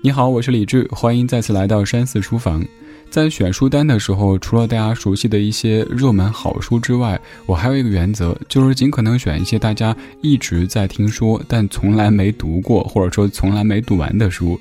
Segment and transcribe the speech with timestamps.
[0.00, 2.64] 你好，我是李志，欢迎再次来到山寺书房。
[3.10, 14.58] 在选书单的时候，除了大家熟悉的一些热门好书之外，我还有一个原则，就是尽可能选一些大家一直在听说但从来没读过，或者说从来没读完的书。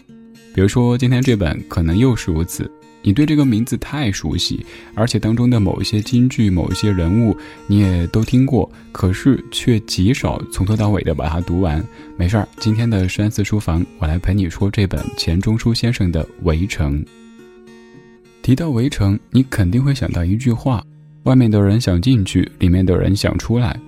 [0.55, 2.69] 比如说今天这本，可能又是如此。
[3.01, 7.35] 你对这个名字太熟悉，而且当中的某一些金句、某一些人物
[7.67, 11.83] 你也都听过，可是却极少从头到尾的把它读完。
[12.17, 17.01] 没事儿，今天的山寺书房，我来陪你说这本钱钟书先生的《围城》。
[18.41, 20.83] 提到《围城》，你肯定会想到一句话
[21.23, 23.79] ：“外面的人想进去，里面的人想出来。”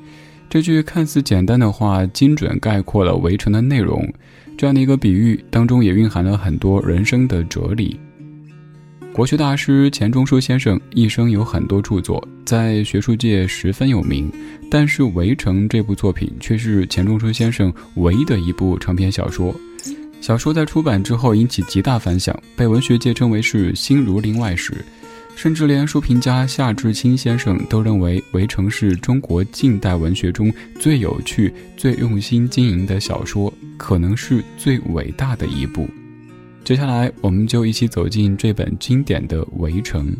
[0.49, 4.07] 这句看似简单的话，精准概括了《围城》的内容。
[4.57, 7.97] 这样的一个比喻当中，也蕴含了很多人生的哲理。
[9.19, 14.31] 国学大师钱钟书先生一生有很多著作，在学术界十分有名。
[14.71, 19.53] 但是《围城》这部作品却是钱钟书先生唯一的一部长篇小说。
[20.21, 24.73] 小说在出版之后引起极大反响，被文学界称为是新儒林外史。
[25.35, 35.89] 甚至连书评家夏志清先生都认为，《围城》是中国近代文学中最有趣、最用心经营的小说，可能是最伟大的一部。
[36.63, 40.11] 接下来，我们就一起走进这本经典的《围城》。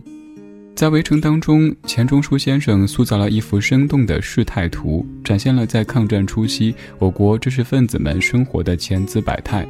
[0.76, 9.68] 在《围城》当中，钱钟书先生塑造了一幅生动的事态图，展现了在抗战初期我国知识分子们生活的千姿百态。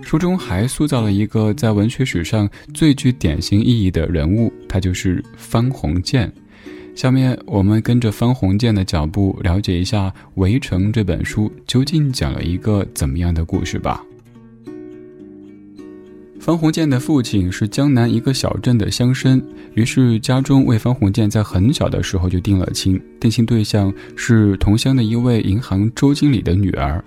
[0.00, 6.32] 书中还塑造了一个在文学史上最具典型意义的人物，他就是方鸿渐。
[6.94, 14.04] 下面，我们跟着方鸿渐的脚步，了解一下《围城》这本书究竟讲了一个怎么样的故事吧。
[16.44, 19.42] 方鸿渐的父亲是江南一个小镇的乡绅，
[19.72, 27.02] 于是家中为方鸿渐在很小的时候就定了亲，定亲对象是同乡的一位银行周经理的女儿。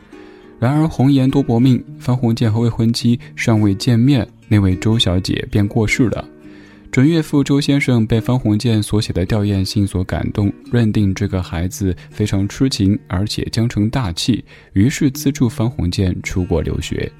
[0.58, 6.28] 然而红颜多薄命，方鸿渐和未婚妻尚未见面，那位周小姐便过世了。
[6.92, 14.44] 准岳父周先生被方鸿渐所写的吊唁信所感动，认定这个孩子非常痴情，而且将成大器，
[14.74, 17.12] 于是资助方鸿渐出国留学。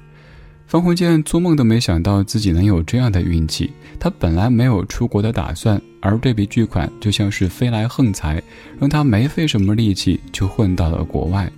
[0.68, 3.72] 方鸿渐做梦都没想到自己能有这样的运气。
[3.98, 8.40] 他本来没有出国的打算，而这笔巨款就像是飞来横财，
[8.78, 11.50] 让他没费什么力气就混到了国外。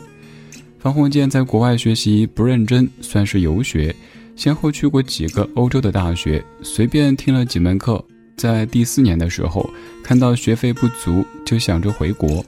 [0.79, 3.93] 方鸿渐在国外学习不认真，算是游学，
[4.37, 8.03] 先后去过几个欧洲的大学，随便听了几门课。
[8.37, 9.69] 在第四年的时候，
[10.05, 12.43] 看到学费不足，就想着回国。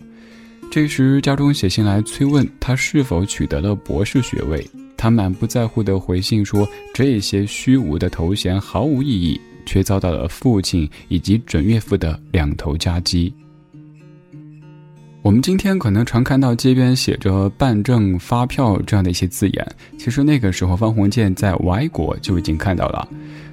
[0.71, 4.65] 这时家中写信来催问他是否取得了博士学位。
[5.03, 6.65] 他满不在乎的回信说
[6.95, 13.33] ：“这些虚无的头衔毫无意义。”却遭到了父亲以及准岳父的两头夹击。
[15.23, 19.65] 我们今天可能常看到街边写着“办证发票”这样的一些字眼，
[19.97, 23.07] 其实那个时候方鸿渐在外国就已经看到了。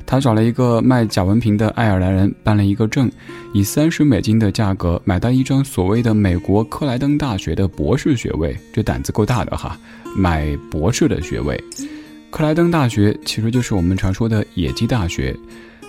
[0.03, 3.07] 他找了一个卖假文凭的爱尔兰人办了一个证，
[3.53, 9.77] 以三十美金的价格买到一张所谓的美国克莱登大学的博士学位，这胆子够大的哈！
[10.17, 11.63] 买博士的学位，
[12.31, 15.37] 克莱登大学其实就是我们常说的野鸡大学。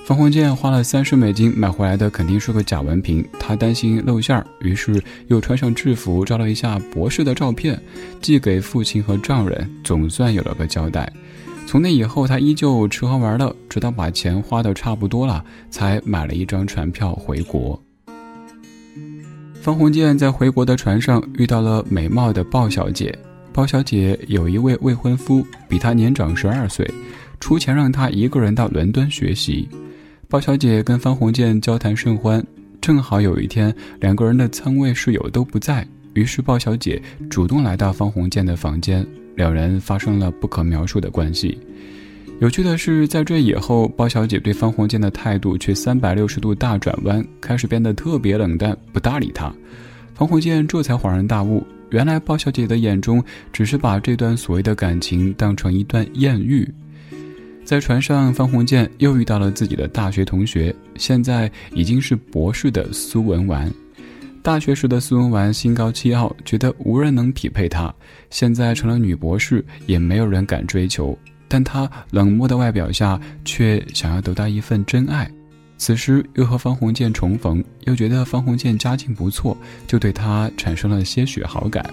[0.05, 7.81] 方鸿渐花了三十美金买回来的肯定是个假文凭，他担心露馅儿，于是又穿上制服照了一下博士的照片，
[8.21, 11.13] 寄给父亲和丈人，总算有了个交代。
[11.65, 17.81] 从那以后，他依旧吃喝玩乐，直到把钱花的差不多了，才买了一张船票回国。
[19.63, 23.17] 方鸿渐在回国的船上遇到了美貌的鲍小姐，
[23.53, 26.91] 鲍小姐有一位未婚夫，比她年长十二岁，
[27.39, 29.69] 出钱让他一个人到伦敦学习。
[30.31, 32.41] 鲍小姐跟方鸿渐交谈甚欢，
[32.81, 39.05] 正好有一天两个人的舱位室友都不在，于是鲍小姐主动来到方鸿渐的房间。
[39.35, 41.59] 两人发生了不可描述的关系。
[42.39, 49.53] 有趣的是，在这以后，包小姐对方鸿渐的态度却三百六十度大转弯，开始变得特别冷淡，不搭理他。
[50.15, 53.21] 方鸿渐这才恍然大悟，原来包小姐的眼中
[53.53, 56.73] 只是把这段所谓的感情当成一段艳遇。
[57.71, 63.73] 在船上，方鸿渐又遇到了自己的大学同学，现在已经是博士的苏文纨。
[64.43, 67.95] 大学时的苏文纨心高气傲，觉得无人能匹配她。
[68.29, 71.17] 现在成了女博士，也没有人敢追求。
[71.47, 75.31] 但她冷漠的外表下，却想要得到一份真爱。
[75.79, 79.57] 此时又和方鸿渐重逢，又觉得方鸿渐家境不错，
[79.87, 81.89] 就对他产生了些许好感。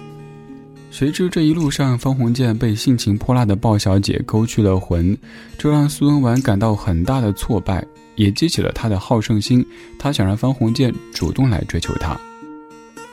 [0.90, 5.16] 谁知这一路上，方鸿渐被性情泼辣的鲍小姐勾去了魂，
[5.56, 7.84] 这让苏文纨感到很大的挫败，
[8.16, 9.64] 也激起了他的好胜心。
[9.98, 12.18] 他想让方鸿渐主动来追求她。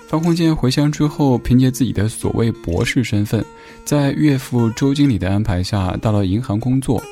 [0.07, 3.43] 方鸿渐回乡之后，凭借自己的所谓博士身份，
[3.83, 7.03] 在岳父周经理的安排下，到了银行工作。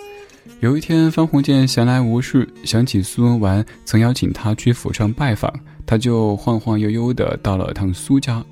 [0.59, 5.53] 有一天，方鸿渐闲来无事，想起苏文纨曾邀请他去府上拜访，
[5.85, 8.43] 他就晃晃悠悠地到了趟苏家，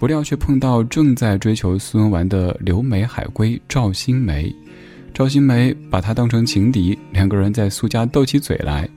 [0.00, 4.50] 不料却碰到正在追求苏文纨的留美海归赵新梅。
[5.12, 8.88] 赵新梅把他当成情敌，两个人在苏家斗起嘴来。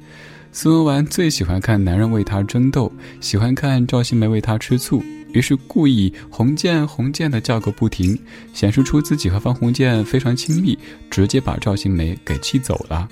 [0.53, 2.89] 苏文纨最喜欢看男人为她争斗，
[3.19, 5.03] 喜欢看赵新梅为她吃醋，
[5.33, 8.17] 于是故意“红剑红剑”的叫个不停，
[8.53, 10.77] 显示出自己和方鸿渐非常亲密，
[11.09, 13.09] 直接把赵新梅给气走了。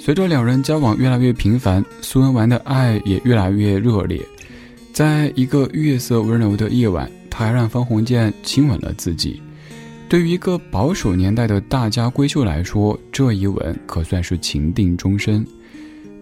[0.00, 4.18] 随着两人交往越来越频繁，苏文纨的爱也越来越热烈。
[4.94, 9.42] 在一个月色温柔的夜晚，他还让方鸿渐亲吻了自己。
[10.08, 15.44] 对于一个保守年代的大家闺秀来说，这一吻可算是情定终身。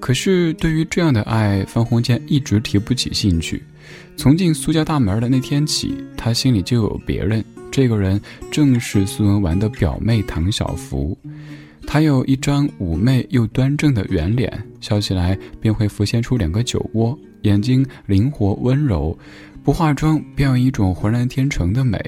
[0.01, 3.63] 可是，对于这样的爱，方鸿渐一直提不起兴趣。
[4.17, 7.45] 从进苏家大门的那天起，他心里就有别人。
[7.71, 8.19] 这个人
[8.51, 11.15] 正是苏文纨的表妹唐晓芙。
[11.87, 19.17] 她有一张妩媚又端正的圆脸，笑起来便会浮现出两个酒窝，眼睛灵活温柔，
[19.62, 21.99] 不化妆便有一种浑然天成的美。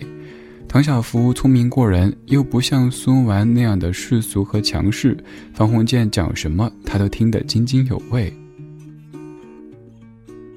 [0.67, 5.17] 唐晓芙聪明过人，又不像苏文纨那样的世俗和强势。
[5.53, 8.33] 方鸿渐讲什么，他都听得津津有味。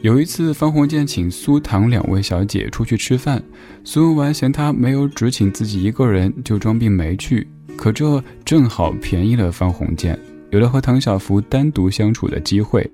[0.02, 3.44] 有一次，方鸿渐请苏唐两位小姐出去吃饭，
[3.84, 7.48] 苏文纨嫌他没有只请自己一个人，就装病没去。
[7.76, 10.18] 可这正好便宜了方鸿渐，
[10.52, 12.90] 有了和唐晓芙单独相处的机会。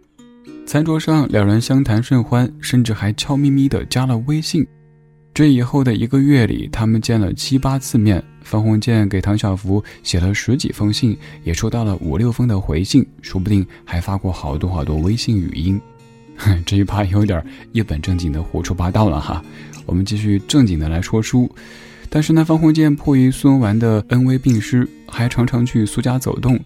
[0.66, 4.66] 餐桌上，两人相谈甚欢，甚至还悄咪咪地加了微信。
[5.34, 8.24] 这以后的一个月里，他们见了七八次面。
[8.42, 15.80] 方鸿渐给唐晓芙写了十几封信，也收到了五六封的回信，说不定还发过好多好多微信语音。
[16.66, 19.44] 这一趴有点一本正经的胡说八道了哈。
[19.86, 21.50] 我们继续正经的来说书。
[22.10, 26.60] 但是呢，方鸿渐迫于苏文纨的恩威并施，还常常去苏家走动。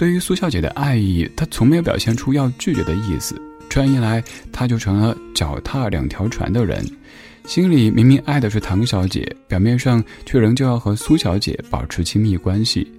[0.00, 3.38] 对于苏小姐的爱意，他从没有表现出要拒绝的意思。
[3.68, 6.82] 这样一来，他就成了脚踏两条船的人。
[7.44, 12.90] 心里明明爱的是唐小姐，表面上却仍旧要和苏小姐保持亲密关系。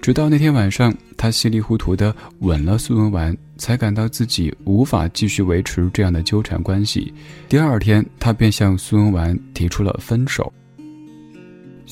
[0.00, 7.12] 直到那天晚上，他稀里糊涂地吻了苏文纨，才感到自己无法继续维持这样的纠缠关系。
[7.50, 10.50] 第二天，他便向苏文纨提出了分手。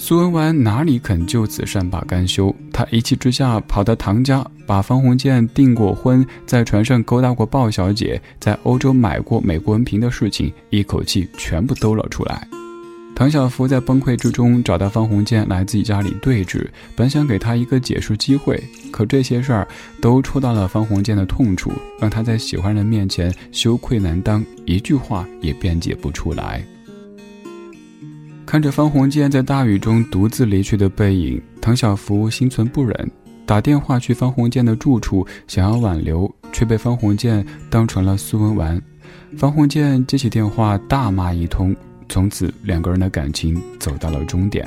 [0.00, 2.54] 苏文纨哪里肯就此善罢甘休？
[2.72, 12.46] 他一气之下跑到唐家，把方鸿渐订过婚、在船上勾搭过鲍小姐、在欧洲买过美国文凭的事情一口气全部兜了出来。
[13.16, 18.62] 唐晓芙在崩溃之中找到方鸿渐来自己家里对峙，本想给他一个解释机会，
[18.92, 19.66] 可这些事儿
[20.00, 26.64] 都戳到了方鸿渐的痛处，让他在喜欢人面前羞愧难当，一句话也辩解不出来。
[28.50, 33.10] 看着方鸿渐在大雨中独自离去的背影，唐晓芙心存不忍，
[33.44, 38.80] 打电话去方鸿渐的住处，想要挽留，却被方鸿渐当成了苏文纨。
[39.36, 41.76] 方鸿渐接起电话，大骂一通，
[42.08, 44.66] 从此两个人的感情走到了终点。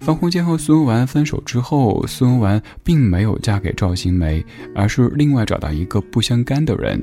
[0.00, 4.44] 方鸿渐和苏文纨分手之后，苏文纨并没有嫁给赵新梅，
[4.74, 7.02] 而是另外找到一个不相干的人。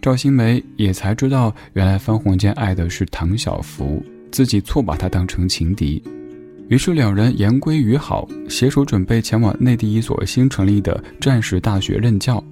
[0.00, 4.00] 赵新梅也才知道，原来方鸿渐爱的是唐晓芙。
[4.32, 6.02] 自己错把他当成情敌，
[6.68, 12.42] 于是两人言归于好，携手准备前往内地一所新成立的战时大学任教。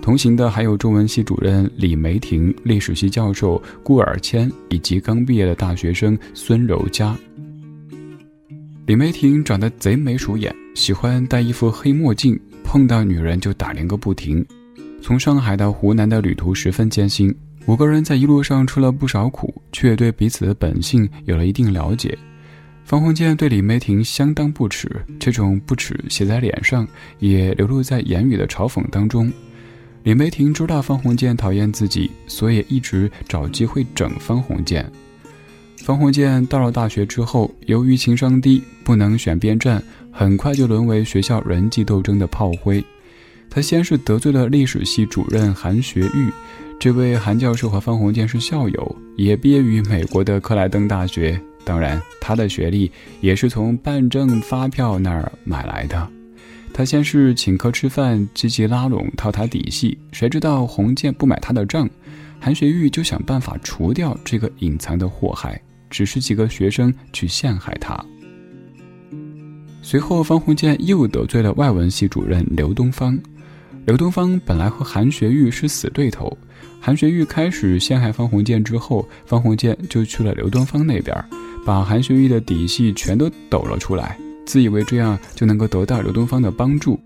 [0.00, 7.14] 同行的还有中文系主任李梅婷、历史系教授顾尔谦以及刚毕业的大学生孙柔嘉。
[8.86, 14.44] 李梅婷长得贼眉鼠眼，喜欢戴一副黑墨镜，碰到女人就打量个不停。
[15.02, 17.34] 从上海到湖南的旅途十分艰辛。
[17.66, 22.16] 五个人在一路上吃了不少苦，却对彼此的本性有了一定了解。
[22.84, 26.86] 方鸿渐对李梅婷相当不耻，这种不耻写在脸上，
[27.18, 29.32] 也流露在言语的嘲讽当中。
[30.04, 34.88] 李梅婷知道方鸿渐讨厌自己，所以一直找机会整方鸿渐。
[35.78, 39.82] 方鸿渐到了大学之后，由于情商低，不能选边站，
[40.12, 42.84] 很快就沦为学校人际斗争的炮灰。
[43.56, 46.30] 他先是得罪了历史系主任韩学玉。
[46.78, 51.40] 这位韩教授和方鸿渐是校友，也毕业于美国的克莱登大学。
[51.64, 56.06] 当然，他的学历也是从办证发票那儿买来的。
[56.74, 61.88] 他先是请客吃饭，积极拉拢套他底细，谁知道鸿渐不买他的账，
[62.38, 65.58] 韩学玉就想办法除掉这个隐藏的祸害，
[65.88, 67.98] 指示几个学生去陷害他。
[69.80, 73.18] 随后，方鸿渐又得罪了外文系主任刘东方。
[73.86, 76.36] 刘东方本来和韩学玉是死对头。
[76.80, 81.16] 韩学玉开始陷害方鸿渐之后，方鸿渐就去了刘东方那边，
[81.64, 84.18] 把韩学玉的底细全都抖了出来。
[84.44, 86.98] 自以为这样就能够得到刘东方的帮助。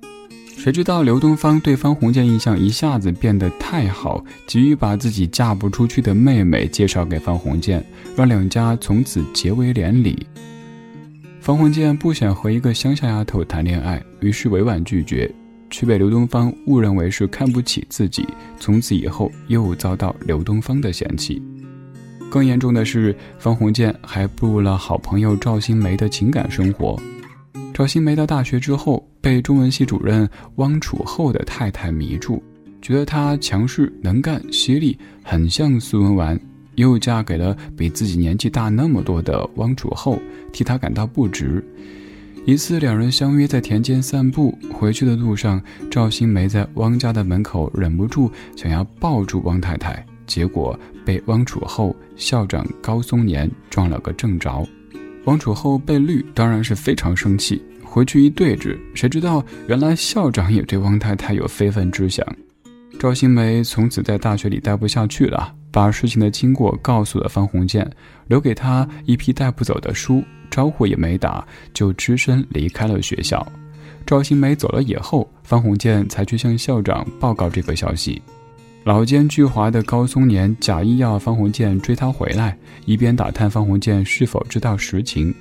[0.56, 7.84] 谁知道刘东方对方鸿渐印象一下子变得太好，急于把自己嫁不出去的妹妹介绍给方鸿渐，
[8.16, 10.26] 让两家从此结为连理。
[11.42, 15.30] 方鸿渐不想和一个乡下丫头谈恋爱，于是委婉拒绝，
[15.70, 18.26] 却被刘东方误认为是看不起自己，
[18.58, 21.40] 从此以后又遭到刘东方的嫌弃。
[22.30, 26.96] 更严重的是，方鸿渐还步入了好朋友赵新梅的情感生活。
[27.72, 32.42] 赵新梅到大学之后，被中文系主任汪楚厚的太太迷住，
[32.82, 36.38] 觉得她强势能干、犀利，很像苏文纨，
[36.76, 40.16] 又嫁给了比自己年纪大那么多的汪楚厚，
[40.52, 41.64] 替她感到不值。
[42.46, 54.66] 一次，两人相约在田间散步，回去的路上，赵新梅在汪家的门口忍不住想要抱住汪太太，结果被汪楚厚校长高松年撞了个正着。
[55.26, 57.62] 汪楚厚被绿，当然是非常生气。
[57.84, 62.26] 回去一对质，谁知道原来校长也对汪太太有非分之想。
[62.98, 67.90] 赵新梅从此在大学里待不下去了，把事情的经过告诉了方鸿渐，
[68.28, 73.46] 留给他一批带不走的书，招呼也没打，就只身离开了学校。
[74.06, 78.20] 赵新梅走了以后，方鸿渐才去向校长报告这个消息。
[78.82, 85.32] 老奸巨猾的高松年假意要方鸿渐追他回来，一边打探方鸿渐是否知道实情。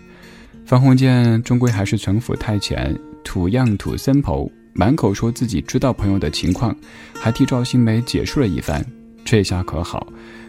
[0.65, 6.75] 方鸿渐终归还是城府太浅，土样土森婆，满口说自己知道朋友的情况，
[7.13, 8.85] 还替赵新梅解释了一番。
[9.23, 10.05] 这下可好，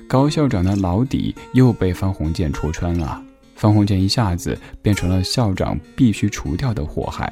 [0.09, 3.23] 高校长的老底又被方鸿渐戳穿了。
[3.61, 7.31] 方鸿渐一下子变成了校长必须除掉的祸害。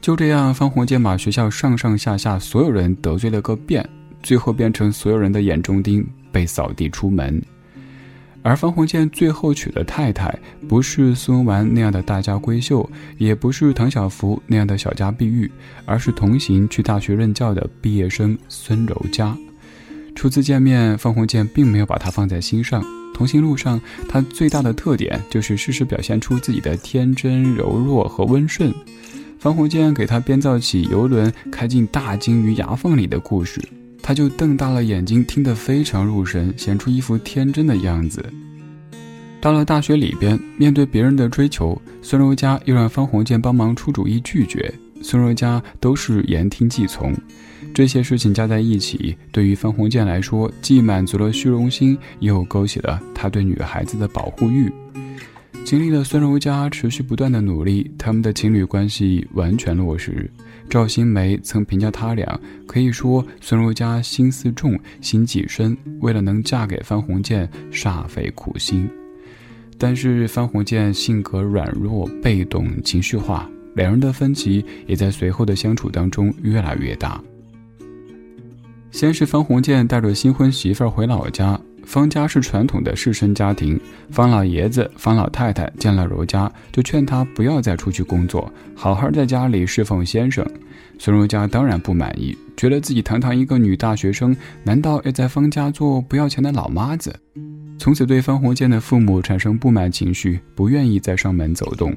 [0.00, 3.84] 就这样，方鸿渐把学校上上下下所有人得罪了个遍，
[4.22, 7.42] 最后变成所有人的眼中钉，被扫地出门。
[8.42, 10.32] 而方鸿渐最后娶的太太，
[10.68, 12.88] 不是苏文那样的大家闺秀，
[13.18, 15.50] 也不是唐晓芙那样的小家碧玉，
[15.84, 19.36] 而是同行去大学任教的毕业生孙柔嘉。
[20.14, 22.80] 初次见面，方鸿渐并没有把她放在心上。
[23.16, 28.70] 同行路上，他最大的特点就是适时表现出自己的天真、柔弱和温顺。
[29.38, 33.58] 方鸿渐给他编造起游轮开进大鲸鱼牙缝里的故事。
[34.02, 38.22] 他就瞪大了眼睛，听得非常入神，显出一副天真的样子。
[39.40, 44.70] 到了大学里边，面对别人的追求，孙柔嘉又让方鸿渐帮忙出主意拒绝。
[45.02, 47.14] 孙柔嘉都是言听计从。
[47.74, 54.72] 这些事情加在一起，对于方鸿渐来说，既满足了虚荣心，又勾起了他对女孩子的保护欲。
[55.64, 60.30] 经历了孙柔嘉持续不断的努力，他们的情侣关系完全落实。
[60.70, 68.88] 赵新梅曾评价他俩，可以说孙柔嘉心思重，心计深，为了能嫁给方鸿渐，煞费苦心。
[69.76, 77.22] 但是方鸿渐性格软弱、被动、情绪化，两人的分歧也在随后的相处当中越来越大。
[78.90, 81.60] 先是方鸿渐带着新婚媳妇儿回老家。
[81.84, 83.78] 方家是传统的士绅家庭，
[84.10, 90.44] 方老爷子、方老太太见了柔家，就劝他不要再出去工作，好好在家里侍奉先生。
[90.98, 97.14] 孙柔嘉当然不满意，觉得自己堂堂一个女大学生，难道要在方家做不要钱的老妈子？
[97.78, 101.94] 从此对方鸿渐的父母产生不满情绪，不愿意再上门走动。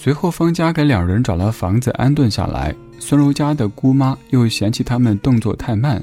[0.00, 6.02] 随后，方家给两人找了房子安顿下来，孙柔家的姑妈又嫌弃他们动作太慢。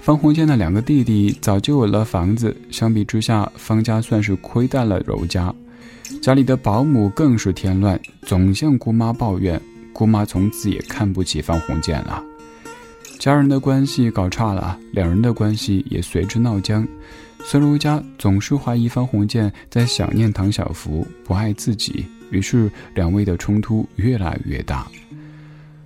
[0.00, 5.54] 方鸿渐的两个弟弟早就有了房子，相比之下，方家算是亏待了柔家。
[6.20, 9.60] 家里的保姆更是添乱，总向姑妈抱怨。
[9.92, 12.20] 姑妈从此也看不起方鸿渐了。
[13.20, 16.86] 家人的关系搞差了，两人的关系也随之闹僵。
[17.44, 24.86] 孙柔家总是怀疑方鸿渐在想念唐晓芙，不爱自己，于是两位的冲突越来越大。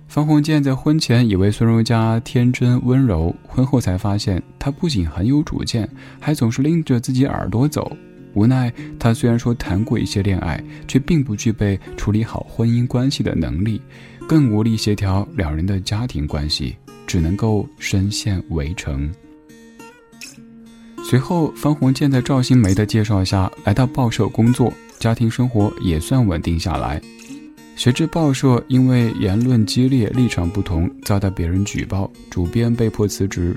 [0.07, 7.95] 方鸿渐在婚前以为孙柔嘉天真温柔，婚后才发现她不仅很有主见，还总是拎着自己耳朵走。
[8.35, 13.79] 无奈，他虽然说谈过一些恋爱，却并不具备处理好婚姻关系的能力，
[14.27, 19.11] 更无力协调两人的家庭关系，只能够深陷围城。
[21.03, 27.01] 随后，方鸿渐在赵新梅的介绍下来到报社工作，家庭生活也算稳定下来。
[27.75, 33.53] 谁知报社因为言论激烈、立场不同，遭到别人举报，主编被迫辞职。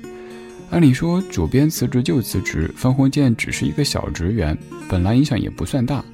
[0.70, 6.04] 按理说，主编辞职就辞职，方鸿渐只是一个小职员，本来影响也不算大。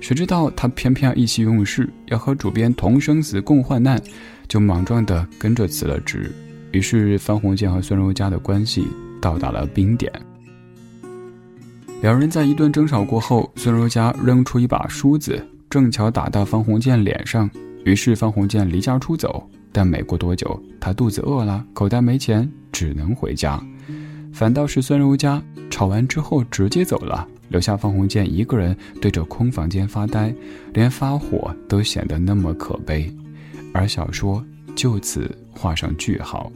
[0.00, 4.02] 谁知道他偏偏意气用事，要和主编同生死、共患难，
[4.48, 6.34] 就莽撞地跟着辞了职。
[6.72, 8.84] 于是，方鸿渐和孙柔嘉的关系
[9.20, 10.10] 到达了冰点。
[12.00, 15.46] 两人在一顿争吵过后，孙柔嘉扔出一把梳子。
[15.68, 17.48] 正巧打到方鸿渐脸上，
[17.84, 19.46] 于是方鸿渐离家出走。
[19.70, 23.62] 但没过多久，他肚子饿了，口袋没钱，只能回家。
[24.32, 30.34] 反倒是孙柔家吵完之后直接走了，留下方鸿渐一个人对着空房间发呆，
[30.72, 33.14] 连发火都显得那么可悲。
[33.72, 34.42] 而小说
[34.74, 36.50] 就此画上句号。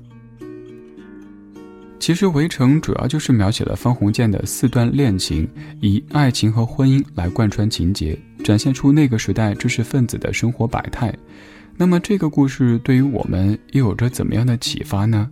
[2.05, 5.49] 其实《围城》主要就是描写了方鸿渐的四段恋情，
[5.81, 11.11] 以爱情和婚姻来贯穿情节，展现出那个时代知识分子的生活百态。
[11.79, 15.31] 那么这个故事对于我们又有着怎么样的启发呢？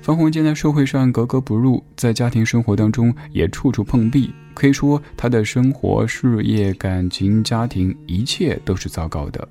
[0.00, 9.48] 方鸿渐在社会上格格不入，在家庭生活当中也处处碰壁，可以说他的生活、事业、感情、家庭一切都是糟糕的。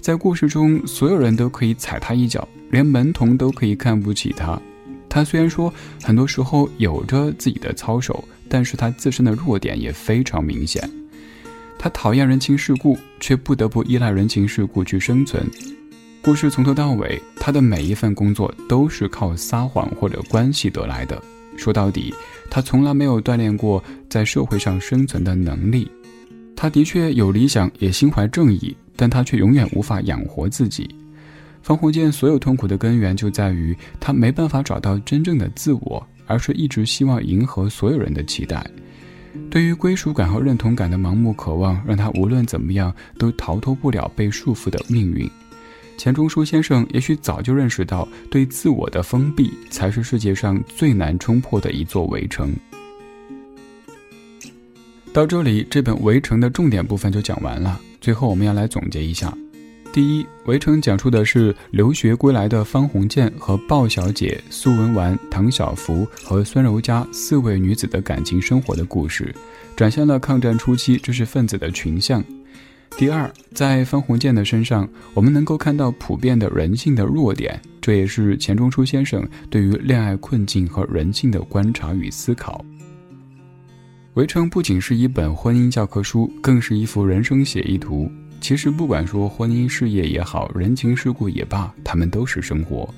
[0.00, 4.60] 在故事中，所有人都可以踩他一脚，连门童都可以看不起他。
[5.08, 5.72] 他虽然说
[6.02, 10.88] 很多时候有着自己的操守，但是他自身的弱点也非常明显。
[11.78, 15.48] 他讨厌人情世故，却不得不依赖人情世故去生存。
[16.20, 21.22] 故事从头到尾，他的每一份工作都是靠撒谎或者关系得来的。
[21.56, 22.12] 说到底，
[22.50, 25.90] 他从来没有锻炼过在社会上生存的能力。
[26.54, 30.92] 他的确有理想，也心怀正义，但他却永远无法养活自己。
[31.68, 38.66] 方鸿渐所有痛苦的根源就在于他没办法找到真正的自我，而是一直希望迎合所有人的期待。
[39.50, 45.30] 对于归属感和认同感的盲目渴望，让他无论怎么样都逃脱不了被束缚的命运。
[45.98, 52.50] 钱钟书先生也许早就认识到，对自我的封闭才是世界上最难冲破的一座围城。
[55.12, 57.78] 到这里，这本《围城》的重点部分就讲完了。
[58.00, 59.36] 最后，我们要来总结一下。
[59.90, 69.34] 第一，《围城》讲述的是留学归来的方鸿渐和鲍小姐、苏文纨、唐晓芙和孙柔嘉四位女子的感情生活的故事，
[69.74, 72.22] 展现了抗战初期知识分子的群像。
[72.98, 82.64] 第二，在方鸿渐的身上，我们能够看到普遍的人性的弱点，这也是钱钟书先生对于恋爱困境和人性的观察与思考。
[84.14, 88.10] 《围城》不仅是一本婚姻教科书，更是一幅人生写意图。
[88.48, 92.88] 其实，不管说婚姻、事业也好，人情世故也罢，他们都是生活。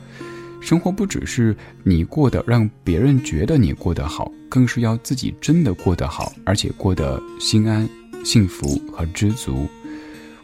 [0.60, 7.88] 生活不只是你过得让别人觉得你过得好，更是要自己真的过得好，而且过得心安、
[8.24, 9.66] 幸福和知足。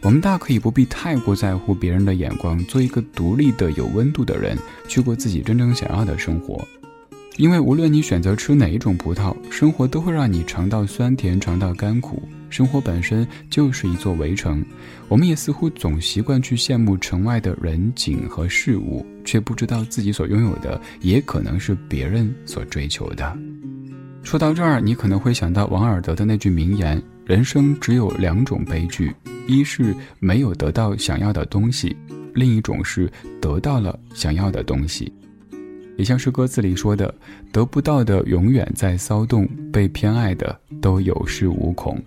[0.01, 4.57] 我们大可以不必太过在乎别人的眼光，做一个独立的、有温度的人，
[4.89, 6.67] 去过自己真正想要的生活。
[7.37, 12.21] 因为无论你选择吃哪一种葡萄，生活都会让你尝到酸甜，尝到甘苦。
[12.49, 14.65] 生活本身就是一座围城，
[15.07, 23.37] 我们也似乎总习惯去羡慕城外的人景和事物，却不知道自己所拥有的也可能是别人所追求的。
[24.23, 29.13] 说到这儿，你可能会想到王尔德的那句名言：“人生只有两种悲剧，
[29.45, 31.95] 一是没有得到想要的东西，
[32.33, 35.13] 另一种是得到了想要的东西。”
[35.97, 37.13] 也像是歌词里说的
[37.51, 42.01] ：“得不到的永远在骚动，被偏爱的都有恃无恐。”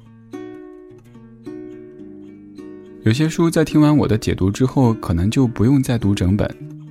[3.03, 6.49] 有些书在听完我的解读之后，可能就不用再读整本。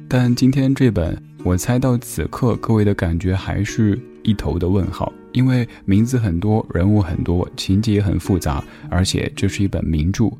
[0.08, 10.32] 但今天这本，我猜到此刻各位的感觉还是一头的问号，因为名字很多，人物很多，情节也很复杂，而且这是一本名著，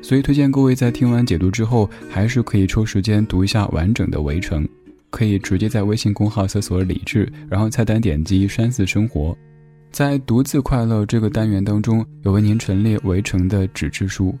[0.00, 4.64] 所以推荐各位在听完解读之后，还是可以抽时间读一下完整的《围城》。
[5.10, 9.36] 可以直接在微信公号搜索“李智”，然后菜单点击“山寺生活”，
[9.90, 14.36] 在“独自快乐”这个单元当中，有为您陈列围城的纸质书。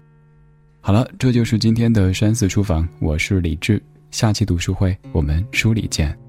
[0.80, 6.27] 好了，这就是今天的山寺书房，我是李智，下期读书会我们书里见。